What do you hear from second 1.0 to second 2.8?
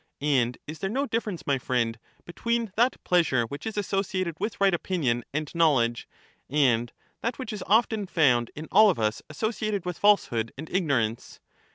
difference, my friend, between